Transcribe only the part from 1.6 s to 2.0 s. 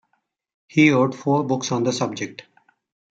on the